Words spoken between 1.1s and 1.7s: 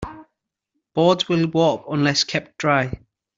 will